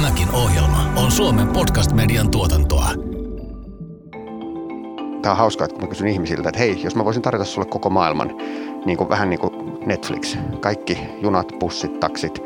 [0.00, 2.88] Tämäkin ohjelma on Suomen podcast-median tuotantoa.
[5.22, 7.66] Tämä on hauskaa, että kun mä kysyn ihmisiltä, että hei, jos mä voisin tarjota sulle
[7.66, 8.30] koko maailman,
[8.84, 9.52] niin kuin, vähän niin kuin
[9.86, 12.42] Netflix, kaikki junat, bussit, taksit,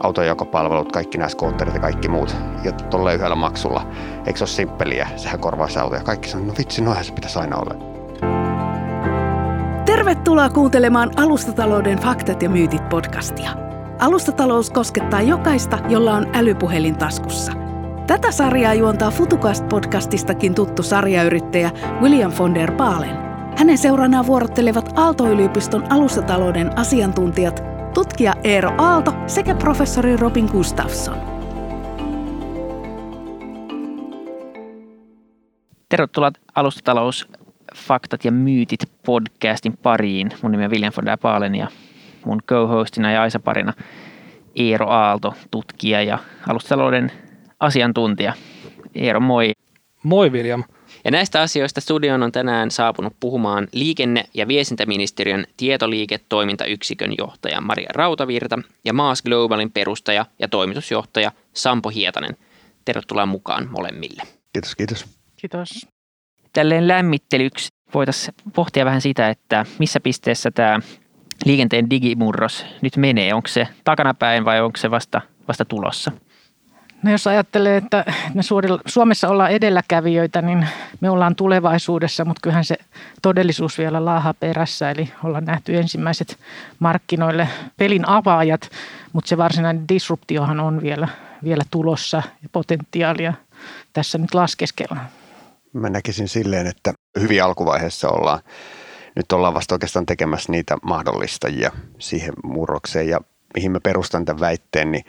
[0.00, 3.86] autojakopalvelut, kaikki nämä skootterit ja kaikki muut, ja tuolla yhdellä maksulla.
[4.26, 5.08] Eikö se ole simppeliä?
[5.16, 6.02] Sehän korvaisi autoja.
[6.02, 7.74] Kaikki sanoo, no vitsi, noinhan se pitäisi aina olla.
[9.84, 13.65] Tervetuloa kuuntelemaan Alustatalouden faktat ja myytit podcastia.
[13.98, 17.52] Alustatalous koskettaa jokaista, jolla on älypuhelin taskussa.
[18.06, 21.70] Tätä sarjaa juontaa Futukast-podcastistakin tuttu sarjayrittäjä
[22.00, 23.16] William von der Baalen.
[23.58, 27.62] Hänen seuranaan vuorottelevat Aalto-yliopiston alustatalouden asiantuntijat,
[27.94, 31.16] tutkija Eero Aalto sekä professori Robin Gustafsson.
[35.88, 37.28] Tervetuloa Alustatalous
[37.76, 40.30] faktat ja myytit podcastin pariin.
[40.42, 41.68] Mun nimi on William von der Baalen ja
[42.26, 43.72] mun co-hostina ja Aisa-parina
[44.56, 47.12] Eero Aalto, tutkija ja alustatalouden
[47.60, 48.32] asiantuntija.
[48.94, 49.52] Eero, moi.
[50.02, 50.64] Moi William.
[51.04, 58.58] Ja näistä asioista studioon on tänään saapunut puhumaan liikenne- ja viestintäministeriön tietoliiketoimintayksikön johtaja Maria Rautavirta
[58.84, 62.36] ja Maas Globalin perustaja ja toimitusjohtaja Sampo Hietanen.
[62.84, 64.22] Tervetuloa mukaan molemmille.
[64.52, 65.06] Kiitos, kiitos.
[65.36, 65.86] Kiitos.
[66.52, 70.80] Tälleen lämmittelyksi voitaisiin pohtia vähän sitä, että missä pisteessä tämä
[71.44, 73.34] liikenteen digimurros nyt menee.
[73.34, 76.12] Onko se takanapäin vai onko se vasta, vasta tulossa?
[77.02, 78.42] No jos ajattelee, että me
[78.86, 80.68] Suomessa ollaan edelläkävijöitä, niin
[81.00, 82.76] me ollaan tulevaisuudessa, mutta kyllähän se
[83.22, 84.90] todellisuus vielä laahaa perässä.
[84.90, 86.38] Eli ollaan nähty ensimmäiset
[86.78, 88.70] markkinoille pelin avaajat,
[89.12, 91.08] mutta se varsinainen disruptiohan on vielä,
[91.44, 93.32] vielä tulossa ja potentiaalia
[93.92, 95.06] tässä nyt laskeskellaan.
[95.72, 98.40] Mä näkisin silleen, että hyvin alkuvaiheessa ollaan.
[99.16, 103.20] Nyt ollaan vasta oikeastaan tekemässä niitä mahdollistajia siihen murrokseen ja
[103.54, 105.04] mihin mä perustan tämän väitteen, niin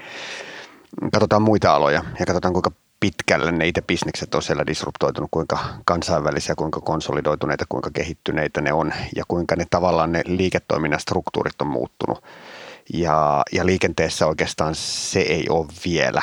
[1.14, 6.56] katsotaan muita aloja ja katsotaan kuinka pitkälle ne itse bisnekset on siellä disruptoitunut, kuinka kansainvälisiä,
[6.56, 12.24] kuinka konsolidoituneita, kuinka kehittyneitä ne on ja kuinka ne tavallaan ne liiketoiminnan struktuurit on muuttunut.
[12.94, 16.22] Ja, ja liikenteessä oikeastaan se ei ole vielä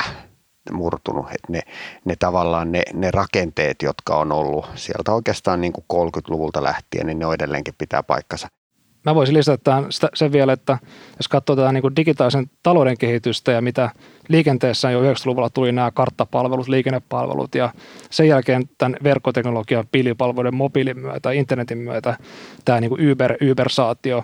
[0.71, 1.25] murtunut.
[1.25, 1.61] Että ne,
[2.05, 7.19] ne tavallaan ne, ne rakenteet, jotka on ollut sieltä oikeastaan niin kuin 30-luvulta lähtien, niin
[7.19, 8.47] ne edelleenkin pitää paikkansa.
[9.05, 10.77] Mä voisin lisätä tämän, sen vielä, että
[11.17, 13.89] jos katsoo tätä niin kuin digitaalisen talouden kehitystä ja mitä
[14.27, 17.73] liikenteessä jo 90-luvulla tuli nämä karttapalvelut, liikennepalvelut ja
[18.09, 22.17] sen jälkeen tämän verkkoteknologian, pilvipalveluiden, mobiilin myötä, internetin myötä
[22.65, 24.23] tämä niin kuin Uber, Uber-saatio,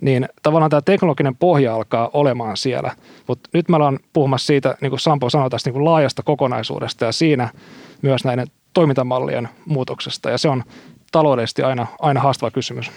[0.00, 2.90] niin tavallaan tämä teknologinen pohja alkaa olemaan siellä.
[3.26, 7.04] Mutta nyt me ollaan puhumassa siitä, niin kuin Sampo sanoi, tästä niin kuin laajasta kokonaisuudesta
[7.04, 7.48] ja siinä
[8.02, 10.62] myös näiden toimintamallien muutoksesta ja se on
[11.12, 12.90] taloudellisesti aina, aina haastava kysymys.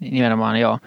[0.00, 0.78] Nimenomaan, joo.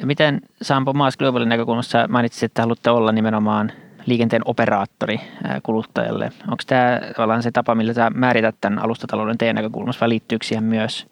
[0.00, 3.72] Ja miten Sampo Maas Globalin näkökulmassa mainitsit, että haluatte olla nimenomaan
[4.06, 5.20] liikenteen operaattori
[5.62, 6.32] kuluttajalle.
[6.42, 10.64] Onko tämä tavallaan se tapa, millä sä määrität tämän alustatalouden teidän näkökulmassa vai liittyykö siihen
[10.64, 11.06] myös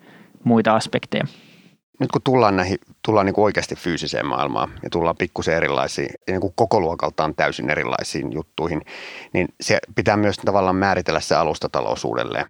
[0.44, 1.25] muita aspekteja?
[2.00, 6.41] Nyt kun tullaan, näihin, tullaan niin kuin oikeasti fyysiseen maailmaan ja tullaan pikkusen erilaisiin, niin
[6.41, 8.82] kuin koko luokaltaan täysin erilaisiin juttuihin,
[9.32, 12.47] niin se pitää myös tavallaan määritellä se alustatalous uudelleen.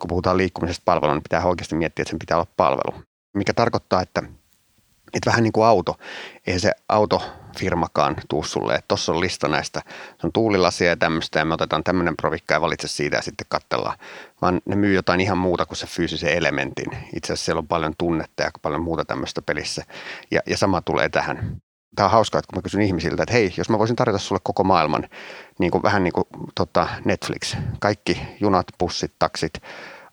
[0.00, 2.94] Kun puhutaan liikkumisesta palvelua, niin pitää oikeasti miettiä, että sen pitää olla palvelu
[3.34, 4.22] mikä tarkoittaa, että,
[5.14, 5.96] että vähän niin kuin auto,
[6.46, 9.82] eihän se autofirmakaan tuu sulle, että tuossa on lista näistä,
[10.20, 13.46] se on tuulilasia ja tämmöistä ja me otetaan tämmöinen provikka ja valitse siitä ja sitten
[13.48, 13.98] katsellaan,
[14.42, 16.86] vaan ne myy jotain ihan muuta kuin se fyysisen elementin.
[17.16, 19.84] Itse asiassa siellä on paljon tunnetta ja paljon muuta tämmöistä pelissä.
[20.30, 21.56] Ja, ja sama tulee tähän.
[21.96, 24.40] Tämä on hauskaa, että kun mä kysyn ihmisiltä, että hei, jos mä voisin tarjota sulle
[24.44, 25.08] koko maailman,
[25.58, 26.24] niin kuin, vähän niin kuin
[26.54, 29.52] tota Netflix, kaikki junat, bussit, taksit,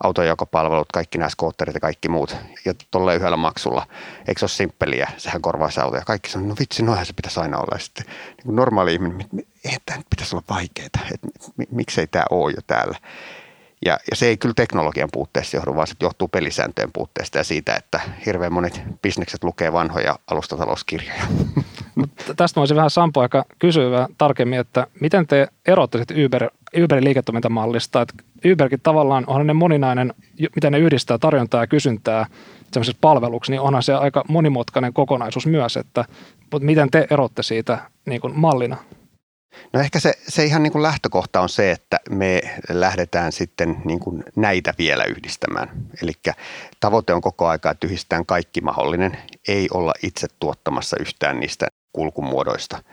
[0.03, 2.35] autojakopalvelut, kaikki nämä skootterit ja kaikki muut,
[2.65, 3.87] ja tuolla yhdellä maksulla.
[4.27, 5.11] Eikö se ole simppeliä?
[5.17, 6.05] Sehän korvaisi autoja.
[6.05, 7.79] Kaikki sanoo, no vitsi, noinhan se pitäisi aina olla.
[7.79, 9.27] Sitten niin kuin normaali ihminen,
[9.65, 10.99] ei tämä pitäisi olla vaikeaa, että
[11.71, 12.97] miksei tämä ole jo täällä.
[13.85, 17.75] Ja, ja se ei kyllä teknologian puutteesta johdu, vaan se johtuu pelisääntöjen puutteesta ja siitä,
[17.75, 21.23] että hirveän monet bisnekset lukee vanhoja alustatalouskirjoja.
[22.01, 26.49] Mutta tästä voisin vähän Sampo aika kysyä tarkemmin, että miten te erottaisitte Uber,
[26.83, 28.13] Uberin liiketoimintamallista, että
[28.51, 30.13] Uberkin tavallaan onhan ne moninainen,
[30.55, 32.25] miten ne yhdistää tarjontaa ja kysyntää
[32.71, 36.05] semmoisessa palveluksi, niin onhan se aika monimutkainen kokonaisuus myös, että
[36.51, 38.77] mutta miten te erotte siitä niin kuin mallina?
[39.73, 43.99] No ehkä se, se ihan niin kuin lähtökohta on se, että me lähdetään sitten niin
[43.99, 45.69] kuin näitä vielä yhdistämään.
[46.01, 46.11] Eli
[46.79, 49.17] tavoite on koko aika, että yhdistetään kaikki mahdollinen,
[49.47, 52.83] ei olla itse tuottamassa yhtään niistä kulkumuodoista.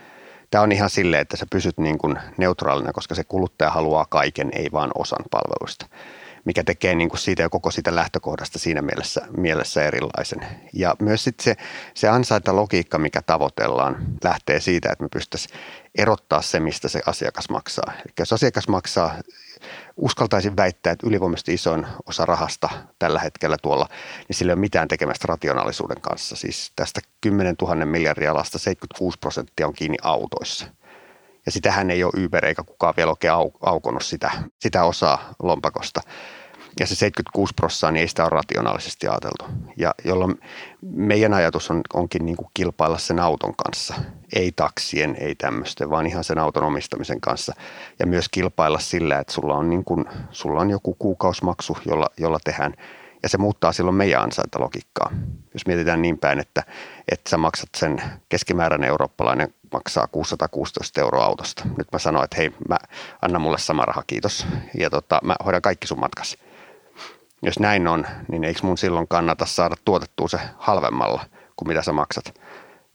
[0.50, 4.50] Tämä on ihan silleen, että sä pysyt niin kuin neutraalina, koska se kuluttaja haluaa kaiken,
[4.52, 5.86] ei vaan osan palveluista.
[6.44, 10.46] mikä tekee niin kuin siitä ja koko siitä lähtökohdasta siinä mielessä, mielessä erilaisen.
[10.72, 11.56] Ja myös sitten se,
[11.94, 15.58] se ansaintalogiikka, mikä tavoitellaan, lähtee siitä, että me pystyttäisiin
[15.98, 17.92] erottaa se, mistä se asiakas maksaa.
[17.94, 19.14] Eli jos asiakas maksaa,
[19.96, 22.68] uskaltaisin väittää, että ylivoimaisesti isoin osa rahasta
[22.98, 23.88] tällä hetkellä tuolla,
[24.28, 26.36] niin sillä ei ole mitään tekemistä rationaalisuuden kanssa.
[26.36, 30.66] Siis tästä 10 000 miljardia alasta 76 prosenttia on kiinni autoissa–
[31.48, 36.00] ja sitähän ei ole Uber eikä kukaan vielä oikein au, aukonut sitä, sitä osaa lompakosta.
[36.80, 39.44] Ja se 76 prosenttia, niin ei sitä ole rationaalisesti ajateltu.
[39.76, 40.40] Ja jolloin
[40.82, 43.94] meidän ajatus on, onkin niin kuin kilpailla sen auton kanssa.
[44.36, 47.54] Ei taksien, ei tämmöisten, vaan ihan sen auton omistamisen kanssa.
[47.98, 52.38] Ja myös kilpailla sillä, että sulla on, niin kuin, sulla on joku kuukausimaksu, jolla, jolla
[52.44, 52.74] tehdään–
[53.22, 55.10] ja se muuttaa silloin meidän ansaintalogiikkaa.
[55.54, 56.62] Jos mietitään niin päin, että,
[57.08, 61.64] että sä maksat sen keskimääräinen eurooppalainen maksaa 616 euroa autosta.
[61.78, 62.78] Nyt mä sanoin, että hei, mä
[63.22, 64.46] anna mulle sama raha, kiitos.
[64.78, 66.36] Ja tota, mä hoidan kaikki sun matkas.
[67.42, 71.24] Jos näin on, niin eikö mun silloin kannata saada tuotettua se halvemmalla
[71.56, 72.34] kuin mitä sä maksat.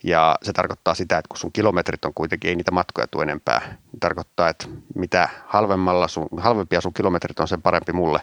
[0.03, 3.59] Ja se tarkoittaa sitä, että kun sun kilometrit on kuitenkin, ei niitä matkoja tule enempää.
[3.91, 8.19] Se tarkoittaa, että mitä halvemmalla sun, halvempia sun kilometrit on, sen parempi mulle.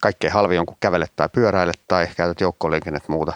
[0.00, 3.32] Kaikkein halvi on, kun kävelet tai pyöräilet tai käytät joukkoliikennet muuta.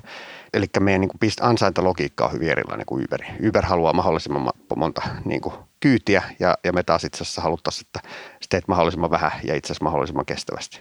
[0.55, 3.21] Eli meidän niin kuin, ansaintalogiikka on hyvin erilainen kuin Uber.
[3.49, 8.09] Uber haluaa mahdollisimman monta niin kuin, kyytiä ja, ja me taas itse asiassa haluttaisiin, että
[8.49, 10.81] teet mahdollisimman vähän ja itse asiassa mahdollisimman kestävästi.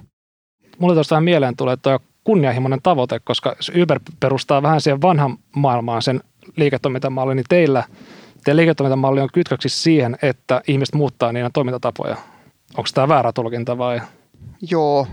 [0.79, 6.21] Mulle tuosta mieleen tulee, tuo kunnianhimoinen tavoite, koska Uber perustaa vähän siihen vanhan maailmaan sen
[6.55, 7.83] liiketoimintamalli, niin teillä
[8.43, 12.15] teidän liiketoimintamalli on kytköksissä siihen, että ihmiset muuttaa niiden toimintatapoja.
[12.77, 14.01] Onko tämä väärä tulkinta vai?
[14.71, 15.07] Joo,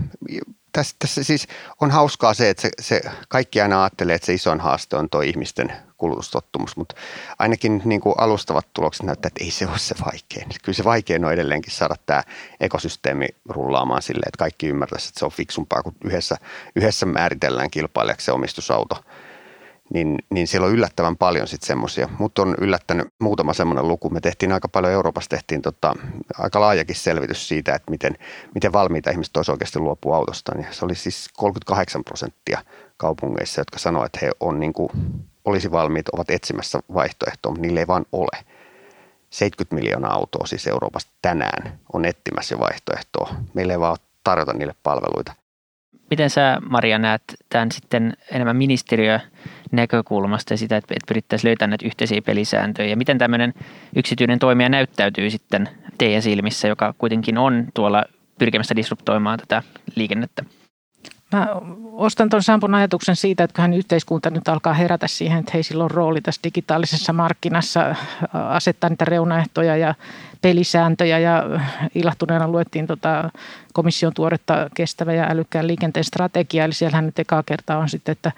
[0.71, 1.47] tässä, tässä siis
[1.81, 5.21] on hauskaa se, että se, se kaikki aina ajattelee, että se isoin haaste on tuo
[5.21, 5.73] ihmisten
[6.05, 6.95] kulutustottumus, mutta
[7.39, 10.47] ainakin niin kuin alustavat tulokset näyttää, että ei se ole se vaikein.
[10.63, 12.23] Kyllä se vaikein on edelleenkin saada tämä
[12.59, 16.35] ekosysteemi rullaamaan silleen, että kaikki ymmärtäisivät, että se on fiksumpaa, kun yhdessä,
[16.75, 18.95] yhdessä määritellään kilpailijaksi se omistusauto–
[19.93, 22.09] niin, niin siellä on yllättävän paljon sitten semmoisia.
[22.19, 24.09] Mutta on yllättänyt muutama semmoinen luku.
[24.09, 25.95] Me tehtiin aika paljon, Euroopassa tehtiin tota,
[26.37, 28.17] aika laajakin selvitys siitä, että miten,
[28.55, 30.51] miten valmiita ihmiset olisi oikeasti luopua autosta.
[30.55, 32.59] Niin se oli siis 38 prosenttia
[32.97, 34.89] kaupungeissa, jotka sanoivat, että he on niin kuin,
[35.45, 38.45] olisi valmiit, ovat etsimässä vaihtoehtoa, mutta niille ei vaan ole.
[39.29, 43.35] 70 miljoonaa autoa siis Euroopasta tänään on etsimässä vaihtoehtoa.
[43.53, 45.33] Meillä ei vaan tarjota niille palveluita.
[46.09, 49.19] Miten sä Maria näet tämän sitten enemmän ministeriö
[49.71, 53.53] näkökulmasta ja sitä, että pyrittäisiin löytämään näitä yhteisiä pelisääntöjä ja miten tämmöinen
[53.95, 58.03] yksityinen toimija näyttäytyy sitten teidän silmissä, joka kuitenkin on tuolla
[58.39, 59.63] pyrkimässä disruptoimaan tätä
[59.95, 60.43] liikennettä?
[61.31, 61.47] Mä
[61.91, 65.83] ostan tuon Sampun ajatuksen siitä, että hän yhteiskunta nyt alkaa herätä siihen, että hei sillä
[65.83, 67.95] on rooli tässä digitaalisessa markkinassa
[68.33, 69.95] asettaa niitä reunaehtoja ja
[70.41, 71.19] pelisääntöjä.
[71.19, 71.43] Ja
[71.95, 73.29] ilahtuneena luettiin tota
[73.73, 78.31] komission tuoretta kestävä ja älykkään liikenteen strategia, eli siellähän nyt ekaa kertaa on sitten, että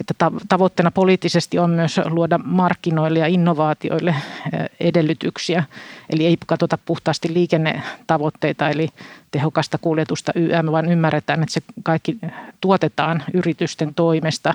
[0.00, 4.14] että tavoitteena poliittisesti on myös luoda markkinoille ja innovaatioille
[4.80, 5.64] edellytyksiä.
[6.10, 8.88] Eli ei katsota puhtaasti liikennetavoitteita, eli
[9.30, 12.18] tehokasta kuljetusta YM, vaan ymmärretään, että se kaikki
[12.60, 14.54] tuotetaan yritysten toimesta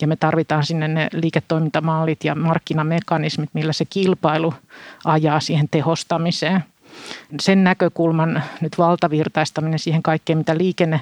[0.00, 4.54] ja me tarvitaan sinne ne liiketoimintamallit ja markkinamekanismit, millä se kilpailu
[5.04, 6.64] ajaa siihen tehostamiseen.
[7.40, 11.00] Sen näkökulman nyt valtavirtaistaminen siihen kaikkeen, mitä liikenne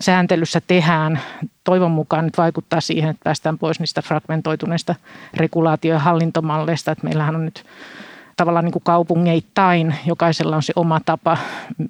[0.00, 1.20] sääntelyssä tehdään,
[1.64, 4.94] toivon mukaan nyt vaikuttaa siihen, että päästään pois niistä fragmentoituneista
[5.34, 6.92] regulaatio- ja hallintomalleista.
[6.92, 7.64] Että meillähän on nyt
[8.36, 11.38] tavallaan niin kuin kaupungeittain, jokaisella on se oma tapa,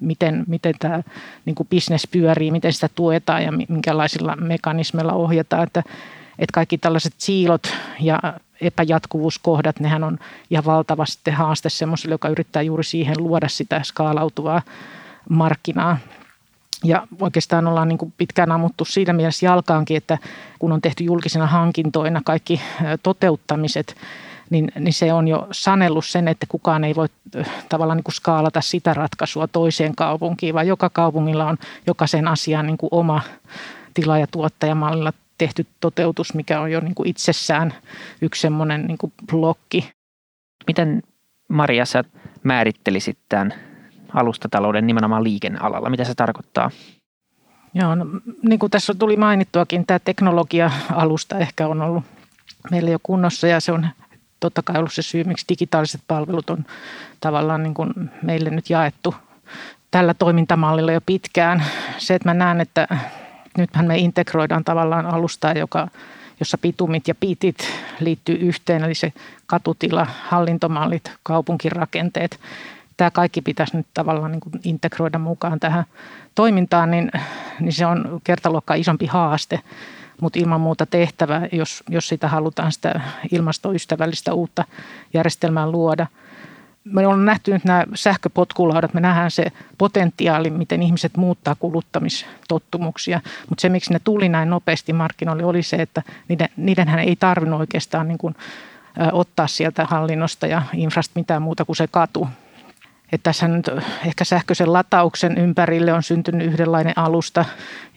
[0.01, 1.01] miten, miten tämä
[1.45, 5.63] niin kuin business pyörii, miten sitä tuetaan ja minkälaisilla mekanismeilla ohjataan.
[5.63, 5.83] Että,
[6.39, 8.19] että kaikki tällaiset siilot ja
[8.61, 10.19] epäjatkuvuuskohdat, nehän on
[10.49, 14.61] ihan valtavasti haaste semmoiselle, joka yrittää juuri siihen luoda sitä skaalautuvaa
[15.29, 15.97] markkinaa.
[16.83, 20.17] Ja oikeastaan ollaan niin kuin pitkään ammuttu siinä mielessä jalkaankin, että
[20.59, 22.61] kun on tehty julkisina hankintoina kaikki
[23.03, 23.95] toteuttamiset,
[24.49, 27.07] niin, niin se on jo sanellut sen, että kukaan ei voi
[27.69, 31.57] tavallaan niin kuin skaalata sitä ratkaisua toiseen kaupunkiin, vaan joka kaupungilla on
[31.87, 33.21] jokaisen asian niin kuin oma
[33.93, 37.73] tila- ja tuottajamallilla tehty toteutus, mikä on jo niin kuin itsessään
[38.21, 38.97] yksi semmoinen niin
[39.31, 39.91] blokki.
[40.67, 41.03] Miten
[41.49, 42.03] Maria sä
[42.43, 43.53] määrittelisit tämän
[44.13, 45.89] alustatalouden nimenomaan liikennealalla?
[45.89, 46.71] Mitä se tarkoittaa?
[47.73, 48.05] Joo, no,
[48.43, 52.03] niin kuin tässä tuli mainittuakin, tämä teknologia-alusta ehkä on ollut
[52.71, 53.87] meillä jo kunnossa ja se on
[54.39, 56.65] totta kai ollut se syy, miksi digitaaliset palvelut on
[57.21, 59.15] tavallaan niin kuin meille nyt jaettu
[59.91, 61.65] tällä toimintamallilla jo pitkään.
[61.97, 62.87] Se, että mä näen, että
[63.57, 65.87] nythän me integroidaan tavallaan alustaa, joka,
[66.39, 67.57] jossa pitumit ja pitit
[67.99, 69.13] liittyy yhteen, eli se
[69.45, 72.39] katutila, hallintomallit, kaupunkirakenteet–
[73.01, 75.85] tämä kaikki pitäisi nyt tavallaan niin kuin integroida mukaan tähän
[76.35, 77.11] toimintaan, niin,
[77.59, 79.59] niin se on kertaluokka isompi haaste,
[80.21, 84.63] mutta ilman muuta tehtävä, jos, jos sitä halutaan sitä ilmastoystävällistä uutta
[85.13, 86.07] järjestelmää luoda–
[86.83, 89.45] me on nähty nyt nämä sähköpotkulaudat, me nähdään se
[89.77, 95.75] potentiaali, miten ihmiset muuttaa kuluttamistottumuksia, mutta se miksi ne tuli näin nopeasti markkinoille oli se,
[95.75, 98.35] että niiden, niidenhän ei tarvinnut oikeastaan niin kuin,
[99.11, 102.27] ottaa sieltä hallinnosta ja infrasta mitään muuta kuin se katu.
[103.11, 103.69] Että tässä nyt
[104.05, 107.45] ehkä sähköisen latauksen ympärille on syntynyt yhdenlainen alusta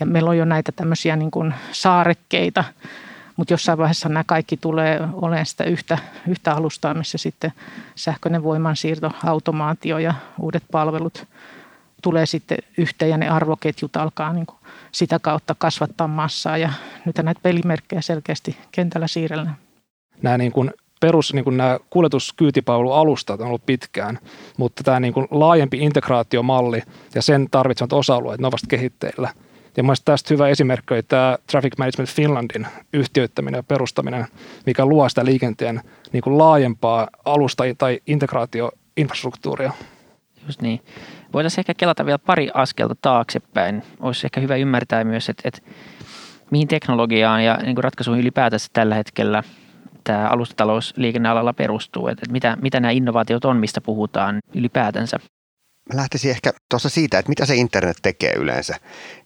[0.01, 2.65] ja meillä on jo näitä tämmöisiä niin kuin saarekkeita,
[3.37, 7.53] mutta jossain vaiheessa nämä kaikki tulee olemaan sitä yhtä, yhtä alustaa, missä sitten
[7.95, 11.27] sähköinen voimansiirto, automaatio ja uudet palvelut
[12.03, 14.59] tulee sitten yhteen ja ne arvoketjut alkaa niin kuin
[14.93, 16.73] sitä kautta kasvattaa massaa ja
[17.05, 19.57] nyt näitä pelimerkkejä selkeästi kentällä siirrellään.
[20.23, 20.71] Nämä niin kuin
[21.07, 24.19] perus niin kuin nämä kuljetuskyytipalvelualustat on ollut pitkään,
[24.57, 26.83] mutta tämä niin kuin laajempi integraatiomalli
[27.15, 29.29] ja sen tarvitsemat osa-alueet, ne ovat kehitteillä–
[29.77, 34.27] ja mielestäni tästä hyvä esimerkki oli tämä Traffic Management Finlandin yhtiöittäminen ja perustaminen,
[34.67, 35.81] mikä luo sitä liikenteen
[36.13, 39.73] niin kuin laajempaa alusta- tai integraatioinfrastruktuuria.
[40.47, 40.81] Just niin.
[41.33, 43.83] Voitaisiin ehkä kelata vielä pari askelta taaksepäin.
[44.01, 45.61] Olisi ehkä hyvä ymmärtää myös, että, että
[46.51, 49.43] mihin teknologiaan ja niin kuin ratkaisuihin ylipäätänsä tällä hetkellä
[50.05, 52.09] tämä alustatalous liikennealalla perustuu.
[52.09, 55.19] Että mitä, mitä nämä innovaatiot on, mistä puhutaan ylipäätänsä
[55.93, 58.77] mä lähtisin ehkä tuossa siitä, että mitä se internet tekee yleensä,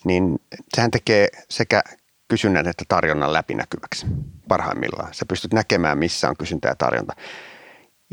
[0.05, 0.39] niin
[0.75, 1.83] sehän tekee sekä
[2.29, 4.07] kysynnän että tarjonnan läpinäkyväksi
[4.49, 5.15] parhaimmillaan.
[5.15, 7.13] Sä pystyt näkemään, missä on kysyntä ja tarjonta.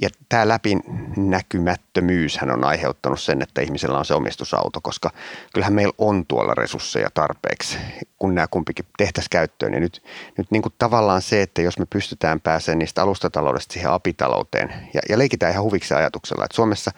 [0.02, 5.12] Ja tämä läpinäkymättömyyshän on aiheuttanut sen, että ihmisellä on se omistusauto, koska
[5.54, 7.78] kyllähän meillä on tuolla resursseja tarpeeksi,
[8.20, 9.74] kun nämä kumpikin tehtäisiin käyttöön.
[9.74, 10.04] Ja nyt,
[10.38, 15.02] nyt niin kuin tavallaan se, että jos me pystytään pääsemään niistä alustataloudesta siihen apitalouteen, ja,
[15.10, 16.92] ja leikitään ihan huviksi ajatuksella, että Suomessa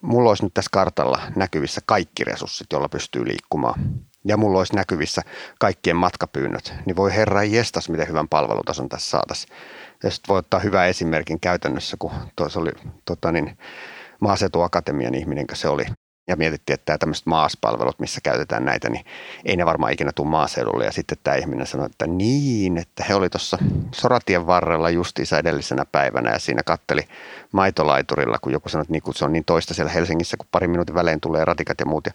[0.00, 3.80] mulla olisi nyt tässä kartalla näkyvissä kaikki resurssit, joilla pystyy liikkumaan.
[4.24, 5.22] Ja mulla olisi näkyvissä
[5.58, 6.74] kaikkien matkapyynnöt.
[6.86, 9.56] Niin voi herra jestas, miten hyvän palvelutason tässä saataisiin.
[10.02, 12.70] Ja sitten voi ottaa hyvän esimerkin käytännössä, kun tuossa oli
[13.04, 13.58] tota niin,
[14.20, 15.84] Maaseutuakatemian ihminen, se oli
[16.32, 19.04] ja mietittiin, että tämmöiset maaspalvelut, missä käytetään näitä, niin
[19.44, 20.84] ei ne varmaan ikinä tule maaseudulle.
[20.84, 23.58] Ja sitten tämä ihminen sanoi, että niin, että he oli tuossa
[23.94, 27.02] soratien varrella justiinsa edellisenä päivänä ja siinä katteli
[27.52, 30.70] maitolaiturilla, kun joku sanoi, että niin, kun se on niin toista siellä Helsingissä, kun parin
[30.70, 32.06] minuutin välein tulee ratikat ja muut.
[32.06, 32.12] Ja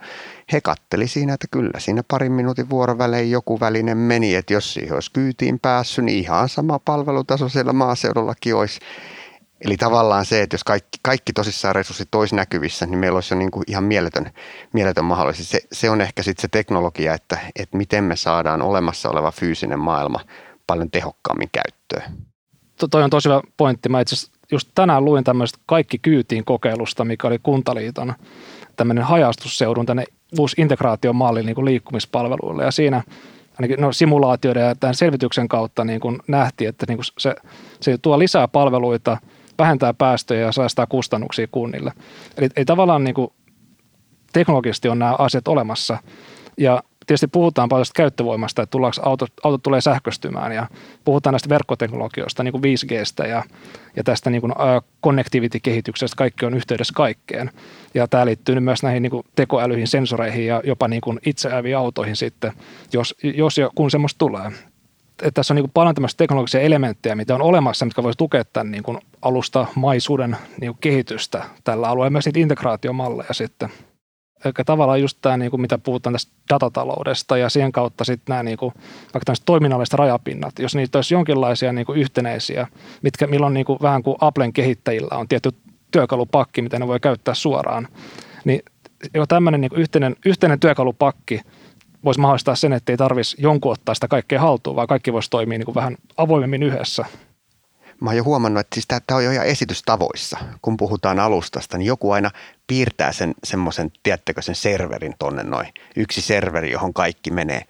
[0.53, 4.93] he katteli siinä, että kyllä siinä parin minuutin vuorovälein joku väline meni, että jos siihen
[4.93, 8.79] olisi kyytiin päässyt, niin ihan sama palvelutaso siellä maaseudullakin olisi.
[9.61, 13.37] Eli tavallaan se, että jos kaikki, kaikki tosissaan resurssit olisi näkyvissä, niin meillä olisi jo
[13.37, 14.31] niin kuin ihan mieletön,
[14.73, 15.49] mieletön mahdollisuus.
[15.49, 19.79] Se, se on ehkä sitten se teknologia, että, että miten me saadaan olemassa oleva fyysinen
[19.79, 20.19] maailma
[20.67, 22.17] paljon tehokkaammin käyttöön.
[22.79, 23.89] To, toi on tosi hyvä pointti.
[23.89, 24.15] Mä itse
[24.51, 28.13] just tänään luin tämmöistä kaikki kyytiin kokeilusta, mikä oli Kuntaliiton
[28.75, 30.03] tämmöinen hajastusseudun tänne
[30.39, 32.63] uusi integraatiomalli niin liikkumispalveluille.
[32.63, 33.03] Ja siinä
[33.59, 37.35] ainakin no, simulaatioiden ja tämän selvityksen kautta niin kuin nähtiin, että niin kuin se,
[37.79, 39.17] se tuo lisää palveluita–
[39.57, 41.93] vähentää päästöjä ja säästää kustannuksia kunnille.
[42.37, 43.33] Eli ei tavallaan niin kuin
[44.33, 45.97] teknologisesti on nämä asiat olemassa.
[46.57, 50.67] Ja tietysti puhutaan paljon käyttövoimasta, että tullaanko autot, autot tulee sähköstymään ja
[51.05, 53.43] puhutaan näistä verkkoteknologioista, niin kuin 5Gstä ja,
[53.95, 54.53] ja tästä niin kuin,
[55.03, 57.51] connectivity-kehityksestä, kaikki on yhteydessä kaikkeen.
[57.93, 62.15] Ja tämä liittyy myös näihin niin kuin tekoälyihin, sensoreihin ja jopa niin kuin itseäviin autoihin
[62.15, 62.53] sitten,
[62.93, 64.51] jos, jos ja kun semmoista tulee
[65.21, 68.71] että tässä on niin paljon tämmöisiä teknologisia elementtejä, mitä on olemassa, mitkä voisi tukea tämän
[68.71, 73.69] niin kuin alusta maisuuden niin kuin kehitystä tällä alueella, myös niitä integraatiomalleja sitten.
[74.45, 78.43] Eli tavallaan just tämä, niin kuin mitä puhutaan tästä datataloudesta ja siihen kautta sitten nämä
[78.43, 78.73] niin kuin,
[79.13, 82.67] vaikka toiminnalliset rajapinnat, jos niitä olisi jonkinlaisia niin kuin yhtenäisiä,
[83.01, 85.49] mitkä, milloin niin kuin, vähän kuin Applen kehittäjillä on tietty
[85.91, 87.87] työkalupakki, mitä ne voi käyttää suoraan,
[88.45, 88.61] niin
[89.13, 91.41] jo tämmöinen niin yhteinen, yhteinen työkalupakki–
[92.07, 95.57] voisi mahdollistaa sen, että ei tarvitsisi jonkun ottaa sitä kaikkea haltuun, vaan kaikki voisi toimia
[95.57, 97.05] niin kuin vähän avoimemmin yhdessä.
[98.01, 100.37] Mä oon jo huomannut, että siis tämä on jo ihan esitystavoissa.
[100.61, 102.31] Kun puhutaan alustasta, niin joku aina
[102.67, 105.67] piirtää sen semmoisen, tiedättekö, sen serverin tonne noin.
[105.95, 107.61] Yksi serveri, johon kaikki menee.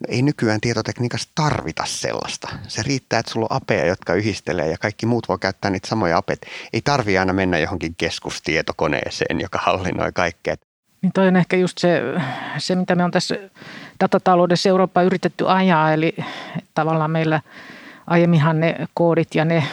[0.00, 2.48] No ei nykyään tietotekniikassa tarvita sellaista.
[2.68, 6.16] Se riittää, että sulla on apeja, jotka yhdistelee ja kaikki muut voi käyttää niitä samoja
[6.16, 6.46] apet.
[6.72, 10.56] Ei tarvi aina mennä johonkin keskustietokoneeseen, joka hallinnoi kaikkea.
[11.04, 12.02] Niin toi on ehkä just se,
[12.58, 13.38] se mitä me on tässä
[14.00, 16.16] datataloudessa Eurooppa yritetty ajaa, eli
[16.74, 17.40] tavallaan meillä
[18.06, 19.64] aiemminhan ne koodit ja ne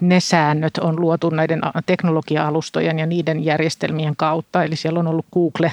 [0.00, 4.64] ne säännöt on luotu näiden teknologia-alustojen ja niiden järjestelmien kautta.
[4.64, 5.72] Eli siellä on ollut Google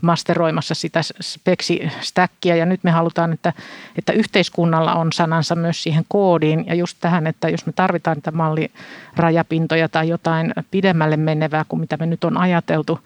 [0.00, 3.52] masteroimassa sitä speksistäkkiä ja nyt me halutaan, että,
[3.98, 6.66] että yhteiskunnalla on sanansa myös siihen koodiin.
[6.66, 11.96] Ja just tähän, että jos me tarvitaan niitä mallirajapintoja tai jotain pidemmälle menevää kuin mitä
[11.96, 13.00] me nyt on ajateltu,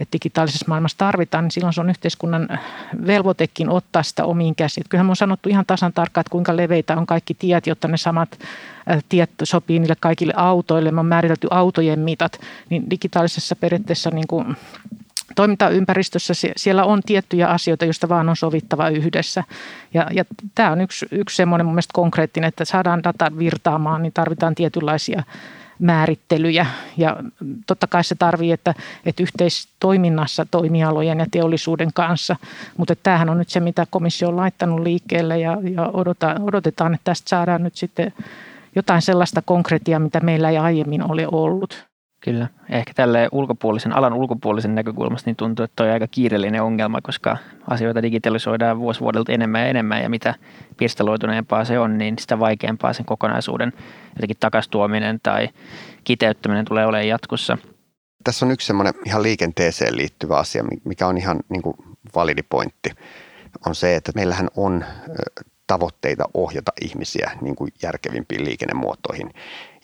[0.00, 2.48] että digitaalisessa maailmassa tarvitaan, niin silloin se on yhteiskunnan
[3.06, 4.84] velvoitekin ottaa sitä omiin käsiin.
[4.88, 7.96] Kyllähän me on sanottu ihan tasan tarkkaan, että kuinka leveitä on kaikki tiet, jotta ne
[7.96, 8.38] samat
[9.08, 10.90] tiet sopii niille kaikille autoille.
[10.90, 12.40] Me on määritelty autojen mitat,
[12.70, 14.56] niin digitaalisessa periaatteessa niin kuin
[15.36, 19.44] toimintaympäristössä siellä on tiettyjä asioita, joista vaan on sovittava yhdessä.
[19.94, 24.12] Ja, ja tämä on yksi, yksi semmoinen mun mielestä konkreettinen, että saadaan data virtaamaan, niin
[24.12, 25.22] tarvitaan tietynlaisia
[25.80, 26.66] määrittelyjä.
[26.96, 27.16] Ja
[27.66, 28.74] totta kai se tarvii, että,
[29.06, 32.36] että yhteistoiminnassa toimialojen ja teollisuuden kanssa.
[32.76, 37.04] Mutta tämähän on nyt se, mitä komissio on laittanut liikkeelle ja, ja odotetaan, odotetaan, että
[37.04, 38.12] tästä saadaan nyt sitten
[38.76, 41.89] jotain sellaista konkreettia, mitä meillä ei aiemmin ole ollut.
[42.20, 42.48] Kyllä.
[42.68, 47.36] Ehkä tälle ulkopuolisen, alan ulkopuolisen näkökulmasta niin tuntuu, että on aika kiireellinen ongelma, koska
[47.68, 50.34] asioita digitalisoidaan vuosi vuodelta enemmän ja enemmän ja mitä
[50.76, 53.72] pirstaloituneempaa se on, niin sitä vaikeampaa sen kokonaisuuden
[54.14, 55.48] jotenkin takastuominen tai
[56.04, 57.58] kiteyttäminen tulee olemaan jatkossa.
[58.24, 61.76] Tässä on yksi semmoinen ihan liikenteeseen liittyvä asia, mikä on ihan niin kuin
[62.14, 62.90] validi pointti,
[63.66, 64.84] on se, että meillähän on
[65.66, 69.30] tavoitteita ohjata ihmisiä niin kuin järkevimpiin liikennemuotoihin.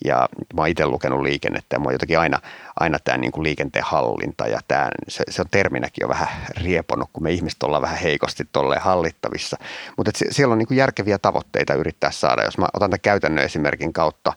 [0.05, 2.38] Ja mä oon itse lukenut liikennettä ja mä oon jotenkin aina,
[2.81, 6.29] aina tämä niin kuin liikenteen hallinta ja tämä, se, se, on terminäkin jo vähän
[6.62, 9.57] rieponut, kun me ihmiset ollaan vähän heikosti tolleen hallittavissa.
[9.97, 12.45] Mutta siellä on niin kuin järkeviä tavoitteita yrittää saada.
[12.45, 14.33] Jos mä otan tämän käytännön esimerkin kautta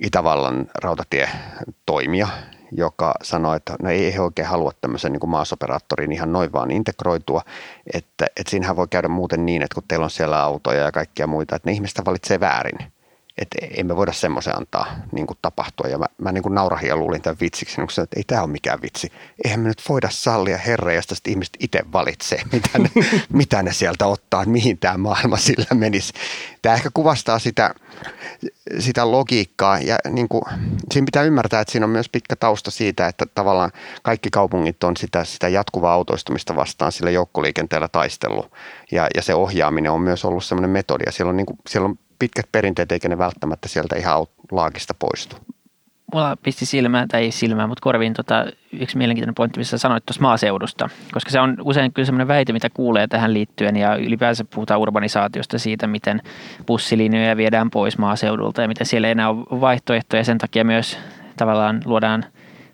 [0.00, 1.28] Itävallan rautatie
[1.86, 2.28] toimia,
[2.72, 7.42] joka sanoi, että no ei he oikein halua tämmöisen niin maasoperaattorin ihan noin vaan integroitua,
[7.94, 11.26] että, että siinähän voi käydä muuten niin, että kun teillä on siellä autoja ja kaikkia
[11.26, 12.78] muita, että ne ihmistä valitsee väärin–
[13.38, 15.88] että emme voida semmoisen antaa niin kuin tapahtua.
[15.88, 18.42] Ja mä, mä niin kuin naurahin ja luulin tämän vitsiksi, niin sanoin, että ei tämä
[18.42, 19.12] ole mikään vitsi.
[19.44, 22.90] Eihän me nyt voida sallia herra, josta ihmiset itse valitsee, mitä ne,
[23.32, 26.12] mitä ne sieltä ottaa, että mihin tämä maailma sillä menisi.
[26.62, 27.74] Tämä ehkä kuvastaa sitä,
[28.78, 30.42] sitä logiikkaa ja niin kuin,
[30.92, 34.96] siinä pitää ymmärtää, että siinä on myös pitkä tausta siitä, että tavallaan kaikki kaupungit on
[34.96, 38.52] sitä, sitä jatkuvaa autoistumista vastaan sillä joukkoliikenteellä taistellut
[38.92, 41.88] ja, ja se ohjaaminen on myös ollut semmoinen metodi ja siellä on, niin kuin, siellä
[41.88, 45.36] on pitkät perinteet, eikä ne välttämättä sieltä ihan laakista poistu.
[46.12, 50.22] Mulla pisti silmään, tai ei silmään, mutta korviin tota, yksi mielenkiintoinen pointti, missä sanoit tuossa
[50.22, 50.88] maaseudusta.
[51.12, 55.58] Koska se on usein kyllä sellainen väite, mitä kuulee tähän liittyen, ja ylipäänsä puhutaan urbanisaatiosta
[55.58, 56.22] siitä, miten
[56.66, 60.24] bussilinjoja viedään pois maaseudulta, ja miten siellä ei enää ole vaihtoehtoja.
[60.24, 60.98] Sen takia myös
[61.36, 62.24] tavallaan luodaan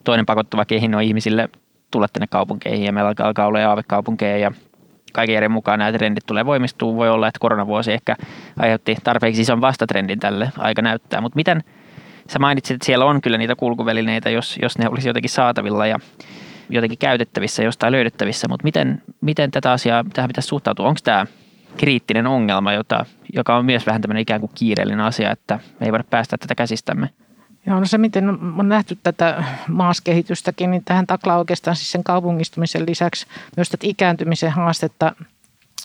[0.04, 1.48] toinen pakottava kehino ihmisille
[1.90, 4.52] tulla tänne kaupunkeihin, ja meillä alkaa olla aavekaupunkeja, ja
[5.12, 6.96] kaiken järjen mukaan nämä trendit tulee voimistuu.
[6.96, 8.16] Voi olla, että koronavuosi ehkä
[8.58, 11.20] aiheutti tarpeeksi ison vastatrendin tälle, aika näyttää.
[11.20, 11.64] Mutta miten,
[12.30, 15.98] sä mainitsit, että siellä on kyllä niitä kulkuvälineitä, jos, jos ne olisi jotenkin saatavilla ja
[16.70, 20.88] jotenkin käytettävissä, jostain löydettävissä, mutta miten, miten tätä asiaa tähän pitäisi suhtautua?
[20.88, 21.26] Onko tämä
[21.76, 25.92] kriittinen ongelma, jota, joka on myös vähän tämmöinen ikään kuin kiireellinen asia, että me ei
[25.92, 27.08] voida päästä tätä käsistämme?
[27.66, 32.86] Joo, no se miten on nähty tätä maaskehitystäkin, niin tähän taklaa oikeastaan siis sen kaupungistumisen
[32.86, 35.14] lisäksi myös tätä ikääntymisen haastetta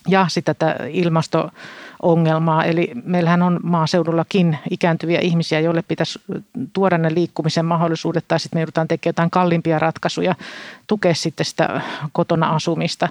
[0.08, 2.64] ja sitä tätä ilmasto-ongelmaa.
[2.64, 6.20] Eli meillähän on maaseudullakin ikääntyviä ihmisiä, joille pitäisi
[6.74, 10.36] tuoda ne liikkumisen mahdollisuudet tai sitten me joudutaan tekemään jotain kalliimpia ratkaisuja,
[10.88, 13.10] tukea sitten sitä kotona asumista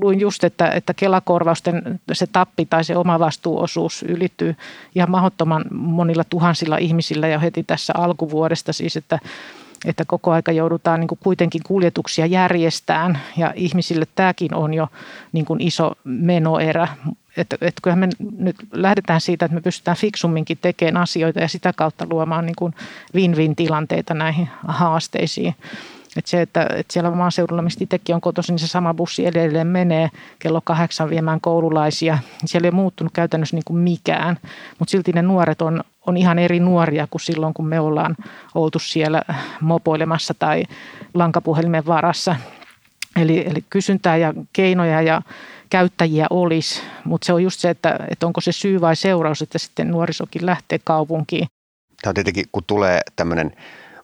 [0.00, 4.56] luin just, että, että Kelakorvausten se tappi tai se oma vastuuosuus ylittyy
[4.94, 9.18] ihan mahdottoman monilla tuhansilla ihmisillä ja heti tässä alkuvuodesta siis, että
[9.84, 14.88] että koko aika joudutaan niin kuitenkin kuljetuksia järjestään ja ihmisille tämäkin on jo
[15.32, 16.88] niin iso menoerä.
[17.36, 21.72] Että, että kyllähän me nyt lähdetään siitä, että me pystytään fiksumminkin tekemään asioita ja sitä
[21.72, 22.74] kautta luomaan niin kuin
[23.14, 25.54] win-win tilanteita näihin haasteisiin.
[26.16, 29.66] Että se, että, että siellä maaseudulla, mistä itsekin on kotoisin, niin se sama bussi edelleen
[29.66, 32.18] menee kello kahdeksan viemään koululaisia.
[32.44, 34.38] Siellä ei ole muuttunut käytännössä niin kuin mikään,
[34.78, 38.16] mutta silti ne nuoret on, on ihan eri nuoria kuin silloin, kun me ollaan
[38.54, 39.22] oltu siellä
[39.60, 40.64] mopoilemassa tai
[41.14, 42.36] lankapuhelimen varassa.
[43.16, 45.22] Eli, eli kysyntää ja keinoja ja
[45.70, 49.58] käyttäjiä olisi, mutta se on just se, että, että onko se syy vai seuraus, että
[49.58, 51.46] sitten nuorisokin lähtee kaupunkiin.
[52.02, 53.52] Tämä on tietenkin, kun tulee tämmöinen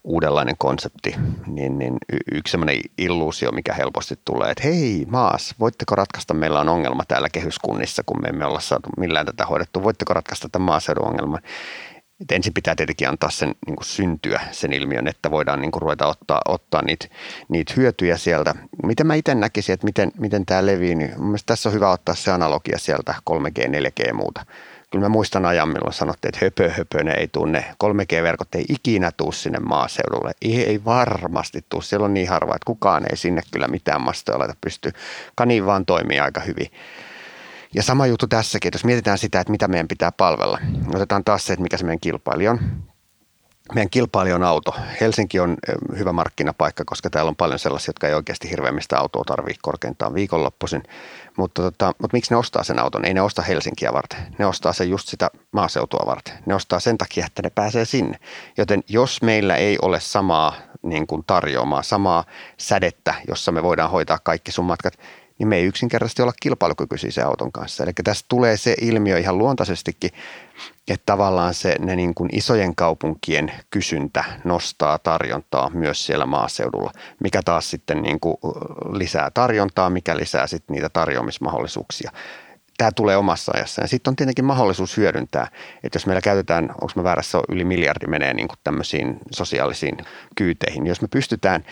[0.05, 1.15] uudenlainen konsepti,
[1.47, 1.97] niin, niin
[2.33, 7.29] yksi sellainen illuusio, mikä helposti tulee, että hei maas, voitteko ratkaista, meillä on ongelma täällä
[7.33, 11.41] kehyskunnissa, kun me emme olla saatu millään tätä hoidettu, voitteko ratkaista tämän maaseudun ongelman?
[12.21, 15.83] Et ensin pitää tietenkin antaa sen niin kuin syntyä sen ilmiön, että voidaan niin kuin
[15.83, 17.07] ruveta ottaa, ottaa niitä,
[17.49, 18.55] niitä hyötyjä sieltä.
[18.83, 22.15] Miten mä itse näkisin, että miten, miten tämä levii, niin mielestäni tässä on hyvä ottaa
[22.15, 24.47] se analogia sieltä 3G, 4G ja muuta
[24.93, 27.65] Kyllä mä muistan ajan, milloin sanottiin, että höpö, höpö, ne ei tunne.
[27.85, 30.33] 3G-verkot ei ikinä tuu sinne maaseudulle.
[30.43, 31.81] Ei, ei varmasti tuu.
[31.81, 34.93] Siellä on niin harva, että kukaan ei sinne kyllä mitään mastoja laita pysty.
[35.35, 36.67] Kani vaan toimii aika hyvin.
[37.75, 40.59] Ja sama juttu tässäkin, että jos mietitään sitä, että mitä meidän pitää palvella.
[40.95, 42.61] Otetaan taas se, että mikä se meidän kilpailija on
[43.75, 44.75] meidän kilpailija on auto.
[45.01, 45.57] Helsinki on
[45.99, 50.83] hyvä markkinapaikka, koska täällä on paljon sellaisia, jotka ei oikeasti hirveämmistä autoa tarvitse korkeintaan viikonloppuisin.
[51.37, 53.05] Mutta, tota, mutta miksi ne ostaa sen auton?
[53.05, 54.19] Ei ne osta Helsinkiä varten.
[54.39, 56.35] Ne ostaa sen just sitä maaseutua varten.
[56.47, 58.19] Ne ostaa sen takia, että ne pääsee sinne.
[58.57, 62.25] Joten jos meillä ei ole samaa niin kuin tarjoamaa, samaa
[62.57, 64.95] sädettä, jossa me voidaan hoitaa kaikki sun matkat,
[65.43, 67.85] niin me ei yksinkertaisesti olla kilpailukykyisiä se auton kanssa.
[67.85, 70.11] Eli tässä tulee se ilmiö ihan luontaisestikin,
[70.89, 77.43] että tavallaan se ne niin kuin isojen kaupunkien kysyntä nostaa tarjontaa myös siellä maaseudulla, mikä
[77.45, 78.37] taas sitten niin kuin
[78.93, 82.11] lisää tarjontaa, mikä lisää sitten niitä tarjoamismahdollisuuksia.
[82.79, 83.83] Tämä tulee omassa ajassa.
[83.83, 85.49] Ja sitten on tietenkin mahdollisuus hyödyntää,
[85.83, 89.97] että jos meillä käytetään, onko me väärässä, yli miljardi menee niin kuin tämmöisiin sosiaalisiin
[90.37, 91.65] kyyteihin, jos me pystytään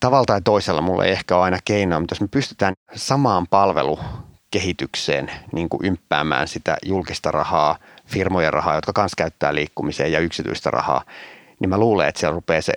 [0.00, 5.30] tavalla tai toisella, mulla ei ehkä ole aina keinoa, mutta jos me pystytään samaan palvelukehitykseen
[5.52, 11.04] niin kuin ymppäämään sitä julkista rahaa, firmojen rahaa, jotka kanssa käyttää liikkumiseen ja yksityistä rahaa,
[11.60, 12.72] niin mä luulen, että siellä rupeaa se,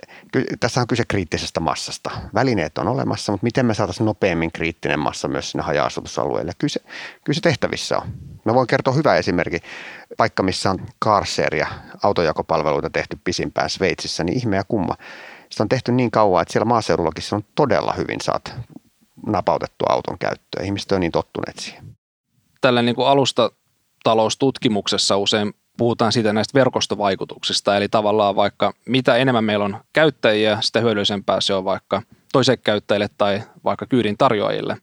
[0.60, 2.10] tässä on kyse kriittisestä massasta.
[2.34, 6.52] Välineet on olemassa, mutta miten me saataisiin nopeammin kriittinen massa myös sinne haja-asutusalueelle?
[6.58, 6.80] Kyllä se,
[7.24, 8.08] kyllä se tehtävissä on.
[8.44, 9.58] Mä voin kertoa hyvä esimerkki.
[10.16, 11.66] Paikka, missä on carshare ja
[12.02, 14.94] autojakopalveluita tehty pisimpään Sveitsissä, niin ihme ja kumma
[15.54, 18.54] sitä on tehty niin kauan, että siellä maaseudullakin se on todella hyvin saat
[19.26, 20.64] napautettua auton käyttöön.
[20.64, 21.96] Ihmiset on niin tottuneet siihen.
[22.60, 29.64] Tällä niin kuin alustataloustutkimuksessa usein puhutaan siitä näistä verkostovaikutuksista, eli tavallaan vaikka mitä enemmän meillä
[29.64, 34.76] on käyttäjiä, sitä hyödyllisempää se on vaikka toiselle käyttäjille tai vaikka kyydin tarjoajille.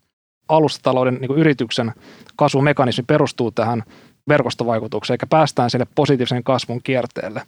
[0.47, 1.93] Alustatalouden niin yrityksen
[2.35, 3.83] kasvumekanismi perustuu tähän
[4.27, 7.41] verkostovaikutukseen, eikä päästään sille positiivisen kasvun kierteelle.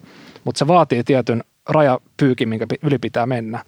[0.44, 3.64] Mutta se vaatii tietyn rajapyykin, minkä yli pitää mennä.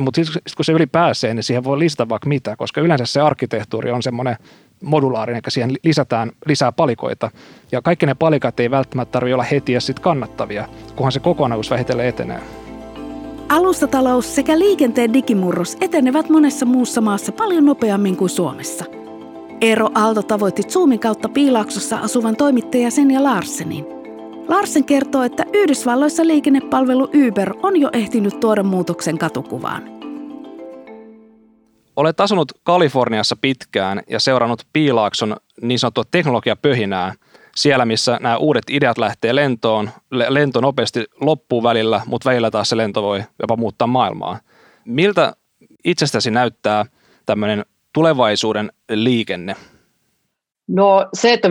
[0.00, 3.06] Mutta sitten sit kun se yli pääsee, niin siihen voi lisätä vaikka mitä, koska yleensä
[3.06, 4.36] se arkkitehtuuri on semmoinen
[4.82, 7.30] modulaarinen, että siihen lisätään lisää palikoita.
[7.72, 11.70] Ja kaikki ne palikat ei välttämättä tarvitse olla heti ja sitten kannattavia, kunhan se kokonaisuus
[11.70, 12.40] vähitellen etenee.
[13.48, 18.84] Alustatalous sekä liikenteen digimurros etenevät monessa muussa maassa paljon nopeammin kuin Suomessa.
[19.60, 23.86] Eero Aalto tavoitti Zoomin kautta Piilaaksossa asuvan toimittaja Senja Larsenin–
[24.50, 29.82] Larsen kertoo, että Yhdysvalloissa liikennepalvelu Uber on jo ehtinyt tuoda muutoksen katukuvaan.
[31.96, 37.14] Olet asunut Kaliforniassa pitkään ja seurannut Piilaakson niin sanottua teknologiapöhinää,
[37.56, 42.76] siellä missä nämä uudet ideat lähtee lentoon, lento nopeasti loppuu välillä, mutta välillä taas se
[42.76, 44.38] lento voi jopa muuttaa maailmaa.
[44.84, 45.36] Miltä
[45.84, 46.84] itsestäsi näyttää
[47.26, 49.56] tämmöinen tulevaisuuden liikenne?
[50.72, 51.48] No se, että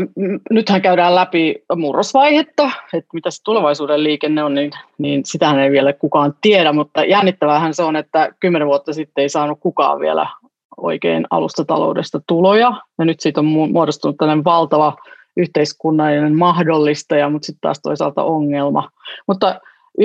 [0.49, 5.93] nythän käydään läpi murrosvaihetta, että mitä se tulevaisuuden liikenne on, niin, niin sitähän ei vielä
[5.93, 10.27] kukaan tiedä, mutta jännittävähän se on, että kymmenen vuotta sitten ei saanut kukaan vielä
[10.77, 14.97] oikein alustataloudesta tuloja, ja nyt siitä on muodostunut tällainen valtava
[15.37, 18.89] yhteiskunnallinen mahdollistaja, mutta sitten taas toisaalta ongelma.
[19.27, 19.59] Mutta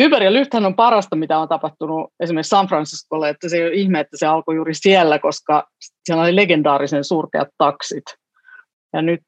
[0.07, 3.74] Uber ja Lyfthän on parasta, mitä on tapahtunut esimerkiksi San Franciscolle, että se ei ole
[3.74, 5.68] ihme, että se alkoi juuri siellä, koska
[6.05, 8.05] siellä oli legendaarisen surkeat taksit,
[8.94, 9.20] ja nyt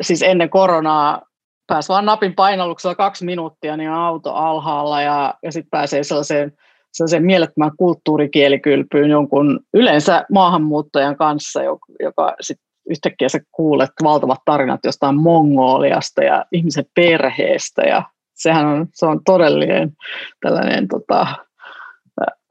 [0.00, 1.22] siis ennen koronaa
[1.66, 6.52] pääsi vain napin painalluksella kaksi minuuttia, niin auto alhaalla ja, ja sitten pääsee sellaiseen,
[6.92, 14.80] sellaiseen mielettömän kulttuurikielikylpyyn jonkun yleensä maahanmuuttajan kanssa, joka, joka sitten yhtäkkiä sä kuulet valtavat tarinat
[14.84, 18.02] jostain Mongoliasta ja ihmisen perheestä ja
[18.34, 19.92] sehän on, se on todellinen
[20.40, 21.26] tällainen tota,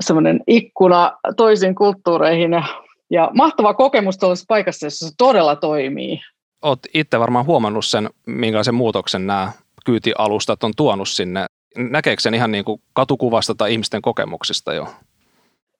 [0.03, 2.63] semmoinen ikkuna toisiin kulttuureihin ja,
[3.09, 6.19] ja mahtava kokemus tuollaisessa paikassa, jossa se todella toimii
[6.61, 9.51] oot itse varmaan huomannut sen, minkälaisen muutoksen nämä
[9.85, 11.45] kyytialustat on tuonut sinne.
[11.77, 14.87] Näkeekö sen ihan niin kuin katukuvasta tai ihmisten kokemuksista jo?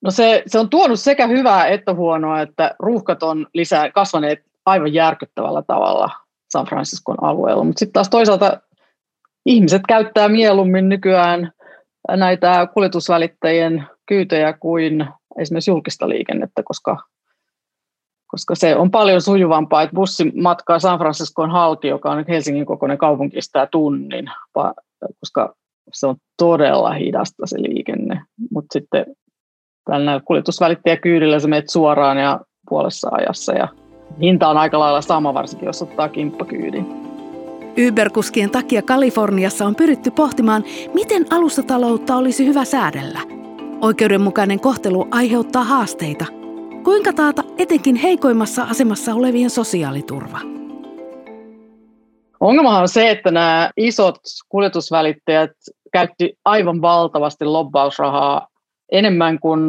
[0.02, 4.94] No se, se on tuonut sekä hyvää että huonoa, että ruuhkat on lisää, kasvaneet aivan
[4.94, 6.10] järkyttävällä tavalla
[6.50, 8.62] San Franciscon alueella, mutta sitten taas toisaalta
[9.46, 11.52] ihmiset käyttää mieluummin nykyään
[12.10, 15.08] näitä kuljetusvälittäjien kyytejä kuin
[15.40, 16.98] esimerkiksi julkista liikennettä, koska
[18.32, 22.98] koska se on paljon sujuvampaa, että bussimatka San Franciscoon halki, joka on nyt Helsingin kokoinen
[22.98, 24.26] kaupunki, kestää tunnin,
[25.20, 25.56] koska
[25.94, 28.22] se on todella hidasta se liikenne.
[28.52, 29.06] Mutta sitten
[29.86, 32.40] tällä kuljetusvälittäjäkyydillä sä menet suoraan ja
[32.70, 33.68] puolessa ajassa ja
[34.22, 36.86] hinta on aika lailla sama, varsinkin jos ottaa kimppakyydin.
[37.88, 40.64] Uber-kuskien takia Kaliforniassa on pyritty pohtimaan,
[40.94, 43.20] miten alustataloutta olisi hyvä säädellä.
[43.82, 46.26] Oikeudenmukainen kohtelu aiheuttaa haasteita–
[46.84, 50.40] Kuinka taata etenkin heikoimmassa asemassa olevien sosiaaliturva?
[52.40, 55.52] Ongelmahan on se, että nämä isot kuljetusvälittäjät
[55.94, 58.48] käytti aivan valtavasti lobbausrahaa
[58.92, 59.62] enemmän kuin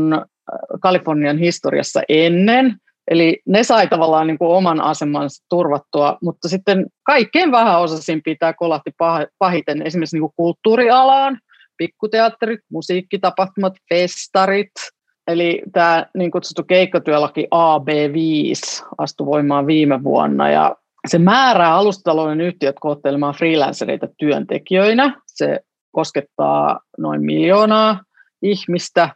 [0.80, 2.76] Kalifornian historiassa ennen.
[3.10, 8.90] Eli ne sai tavallaan niin kuin oman asemansa turvattua, mutta sitten kaikkein vähäosaisimpia tämä kolahti
[9.38, 11.38] pahiten esimerkiksi niin kuin kulttuurialaan,
[11.76, 14.72] pikkuteatterit, musiikkitapahtumat, festarit.
[15.26, 22.76] Eli tämä niin kutsuttu keikkatyölaki AB5 astui voimaan viime vuonna ja se määrää alustatalouden yhtiöt
[22.80, 25.20] kohtelemaan freelancereita työntekijöinä.
[25.26, 25.60] Se
[25.92, 28.00] koskettaa noin miljoonaa
[28.42, 29.08] ihmistä,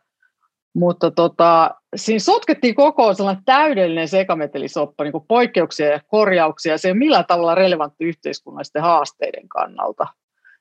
[0.75, 6.99] mutta tota, siinä sotkettiin koko sellainen täydellinen sekametelisoppa, niin poikkeuksia ja korjauksia, se ei ole
[6.99, 10.07] millään tavalla relevantti yhteiskunnallisten haasteiden kannalta.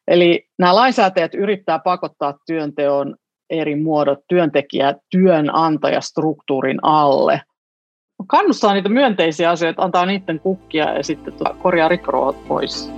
[0.08, 3.16] Eli nämä lainsäätäjät yrittää pakottaa työnteon
[3.50, 7.42] eri muodot työntekijä työnantajastruktuurin alle.
[8.28, 12.92] Kannustaa niitä myönteisiä asioita, antaa niiden kukkia ja sitten korjaa rikroot pois.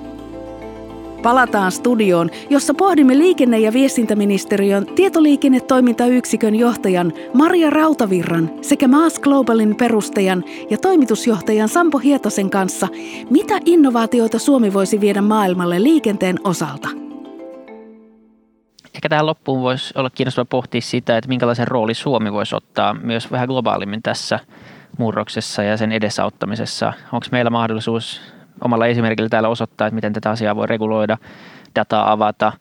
[1.23, 10.43] Palataan studioon, jossa pohdimme liikenne- ja viestintäministeriön tietoliikennetoimintayksikön johtajan Maria Rautavirran sekä Maas Globalin perustajan
[10.69, 12.87] ja toimitusjohtajan Sampo Hietasen kanssa,
[13.29, 17.06] mitä innovaatioita Suomi voisi viedä maailmalle liikenteen osalta.
[18.97, 23.31] Ehkä tähän loppuun voisi olla kiinnostava pohtia sitä, että minkälaisen rooli Suomi voisi ottaa myös
[23.31, 24.39] vähän globaalimmin tässä
[24.97, 26.93] murroksessa ja sen edesauttamisessa.
[27.11, 28.21] Onko meillä mahdollisuus
[28.63, 31.17] omalla esimerkillä täällä osoittaa, että miten tätä asiaa voi reguloida,
[31.75, 32.53] dataa avata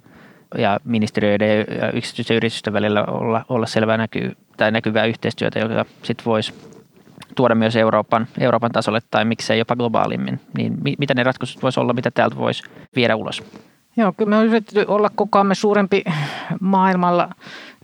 [0.59, 6.25] ja ministeriöiden ja yksityisten yritysten välillä olla, olla selvää näkyy, tai näkyvää yhteistyötä, joka sitten
[6.25, 6.55] voisi
[7.35, 10.40] tuoda myös Euroopan, Euroopan tasolle tai miksei jopa globaalimmin.
[10.57, 12.62] Niin mitä ne ratkaisut voisi olla, mitä täältä voisi
[12.96, 13.42] viedä ulos?
[13.96, 16.04] Joo, kyllä me on yritetty olla kokoamme suurempi
[16.61, 17.28] maailmalla,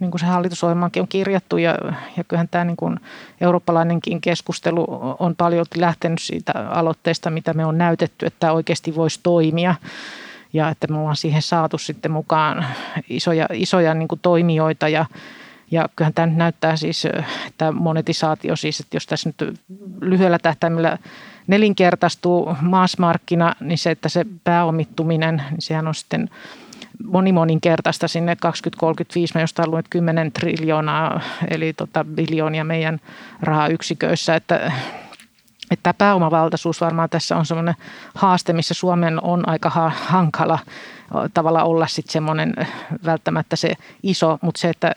[0.01, 1.75] niin kuin se hallitusohjelmaankin on kirjattu, ja,
[2.17, 3.01] ja kyllähän tämä niin kuin
[3.41, 4.87] eurooppalainenkin keskustelu
[5.19, 9.75] on paljon lähtenyt siitä aloitteesta, mitä me on näytetty, että tämä oikeasti voisi toimia,
[10.53, 12.67] ja että me ollaan siihen saatu sitten mukaan
[13.09, 15.07] isoja, isoja niin kuin toimijoita, ja,
[15.71, 17.05] ja kyllähän tämä nyt näyttää siis,
[17.47, 19.61] että monetisaatio siis, että jos tässä nyt
[20.01, 20.99] lyhyellä tähtäimellä
[21.47, 26.31] nelinkertaistuu maasmarkkina, niin se, että se pääomittuminen, niin sehän on sitten
[27.05, 33.01] monimoninkertaista sinne 2035, mä jostain luin, että 10 triljoonaa, eli tota biljoonia meidän
[33.41, 34.73] rahayksiköissä, että
[35.71, 37.75] että pääomavaltaisuus varmaan tässä on semmoinen
[38.15, 40.59] haaste, missä Suomen on aika hankala
[41.35, 42.55] tavalla olla sitten semmoinen
[43.05, 44.95] välttämättä se iso, mutta se, että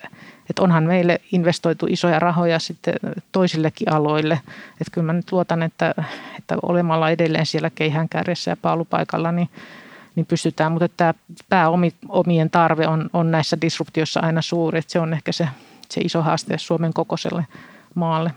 [0.50, 2.94] että onhan meille investoitu isoja rahoja sitten
[3.32, 4.40] toisillekin aloille.
[4.70, 5.94] Että kyllä mä nyt luotan, että,
[6.38, 9.48] että olemalla edelleen siellä keihään kärjessä ja paalupaikalla, niin,
[10.14, 10.72] niin pystytään.
[10.72, 11.14] Mutta tämä
[11.48, 14.78] pääomien tarve on, on näissä disruptioissa aina suuri.
[14.78, 15.48] Että se on ehkä se,
[15.90, 17.46] se iso haaste Suomen kokoiselle
[17.94, 18.30] maalle.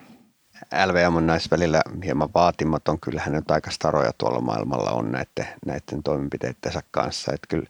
[0.85, 2.99] LVM on näissä välillä hieman vaatimaton.
[2.99, 7.33] Kyllähän nyt aika staroja tuolla maailmalla on näiden, näiden toimenpiteiden kanssa.
[7.33, 7.67] Että kyllä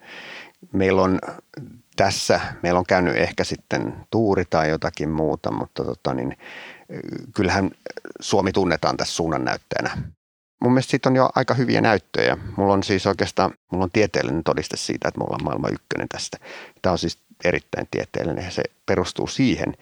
[0.72, 1.18] meillä on
[1.96, 6.38] tässä, meillä on käynyt ehkä sitten tuuri tai jotakin muuta, mutta tota niin,
[7.34, 7.70] kyllähän
[8.20, 9.90] Suomi tunnetaan tässä suunnannäyttäjänä.
[10.60, 12.36] Mun mielestä siitä on jo aika hyviä näyttöjä.
[12.56, 16.38] Mulla on siis oikeastaan, mulla on tieteellinen todiste siitä, että me ollaan maailman ykkönen tästä.
[16.82, 19.76] Tämä on siis erittäin tieteellinen ja se perustuu siihen,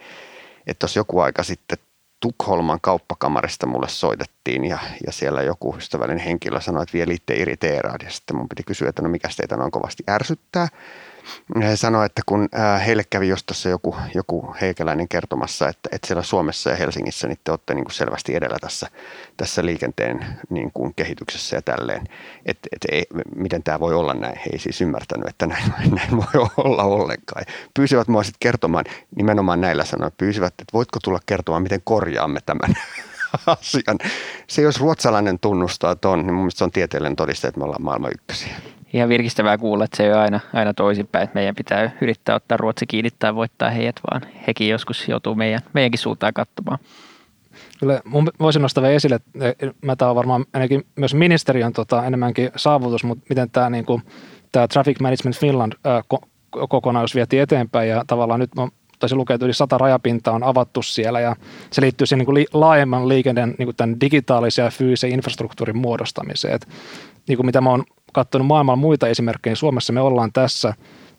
[0.67, 1.79] että jos joku aika sitten
[2.21, 8.03] Tukholman kauppakamarista mulle soitettiin ja, ja siellä joku ystävällinen henkilö sanoi, että vie liitteen iriteeraad
[8.05, 10.69] ja sitten mun piti kysyä, että no mikä teitä noin kovasti ärsyttää.
[11.63, 12.49] He sanoivat, että kun
[12.87, 17.39] heille kävi just tuossa joku, joku heikäläinen kertomassa, että, että siellä Suomessa ja Helsingissä niin
[17.45, 18.87] te olette niin kuin selvästi edellä tässä,
[19.37, 22.05] tässä liikenteen niin kuin kehityksessä ja tälleen.
[22.47, 24.37] Että, että ei, miten tämä voi olla näin.
[24.37, 27.45] He ei siis ymmärtänyt, että näin, näin voi olla ollenkaan.
[27.75, 28.85] Pyysivät mua sitten kertomaan
[29.17, 30.15] nimenomaan näillä sanoilla.
[30.19, 32.75] Pyysivät, että voitko tulla kertomaan, miten korjaamme tämän
[33.47, 33.99] asian.
[34.47, 38.13] Se jos ruotsalainen tunnustaa ton, niin mun se on tieteellinen todiste, että me ollaan maailman
[38.15, 38.57] ykkösiä
[38.93, 42.57] ihan virkistävää kuulla, että se ei ole aina, aina toisinpäin, että meidän pitää yrittää ottaa
[42.57, 46.79] Ruotsi kiinni tai voittaa heidät, vaan hekin joskus joutuu meidän, meidänkin suuntaan katsomaan.
[47.81, 49.31] Kyllä mun voisin nostaa vielä esille, että
[49.83, 53.85] mä tämä on varmaan ainakin myös ministeriön tota, enemmänkin saavutus, mutta miten tämä, niin
[54.53, 56.29] tämä Traffic Management Finland ää, ko-
[56.69, 60.83] kokonaisuus vietiin eteenpäin ja tavallaan nyt mä taisin lukea, että yli sata rajapintaa on avattu
[60.83, 61.37] siellä ja
[61.71, 66.55] se liittyy siihen niin kuin laajemman liikenteen niin kuin digitaalisen ja fyysisen infrastruktuurin muodostamiseen.
[66.55, 66.69] Et,
[67.29, 67.85] niin kuin mitä mä oon
[68.19, 70.75] katsonut maailman muita esimerkkejä, niin Suomessa me ollaan tässä,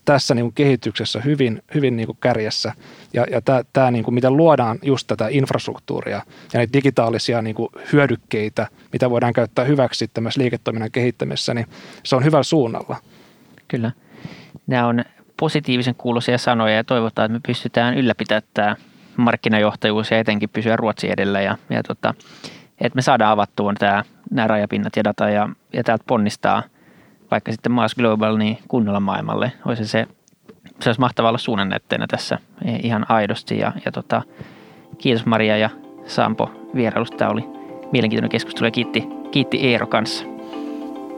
[0.06, 2.74] tässä niin kuin kehityksessä hyvin, hyvin niin kuin kärjessä.
[3.14, 7.56] Ja, ja tämä, tämä niin kuin, miten luodaan just tätä infrastruktuuria ja näitä digitaalisia niin
[7.56, 11.68] kuin hyödykkeitä, mitä voidaan käyttää hyväksi myös liiketoiminnan kehittämisessä, niin
[12.04, 12.98] se on hyvällä suunnalla.
[13.68, 13.92] Kyllä.
[14.68, 15.06] Nämä on
[15.40, 18.76] positiivisen kuuloisia sanoja ja toivotaan, että me pystytään ylläpitämään tämä
[19.18, 22.14] markkinajohtajuus ja etenkin pysyä Ruotsi edellä ja, ja tota,
[22.82, 26.64] että me saadaan avattua tämä, nämä rajapinnat ja data ja, ja täältä ponnistaa–
[27.32, 29.52] vaikka sitten Mars Global niin kunnolla maailmalle.
[29.66, 30.08] Olisi se,
[30.80, 33.58] se olisi mahtavaa olla suunnannäytteenä tässä e, ihan aidosti.
[33.58, 34.22] Ja, ja tota,
[34.98, 35.70] kiitos Maria ja
[36.06, 37.18] Sampo vierailusta.
[37.18, 37.46] Tämä oli
[37.92, 40.26] mielenkiintoinen keskustelu ja kiitti, kiitti Eero kanssa.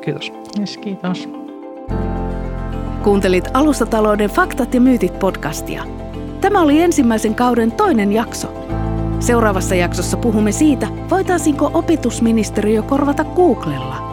[0.05, 0.31] Kiitos.
[0.59, 1.29] Yes, kiitos.
[3.03, 5.83] Kuuntelit Alustatalouden faktat ja myytit podcastia.
[6.41, 8.53] Tämä oli ensimmäisen kauden toinen jakso.
[9.19, 14.10] Seuraavassa jaksossa puhumme siitä, voitaisiinko opetusministeriö korvata Googlella.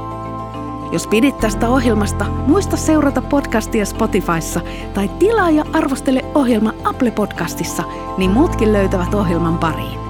[0.93, 4.61] Jos pidit tästä ohjelmasta, muista seurata podcastia Spotifyssa
[4.95, 7.83] tai tilaa ja arvostele ohjelma Apple Podcastissa,
[8.19, 10.08] niin muutkin löytävät ohjelman pariin.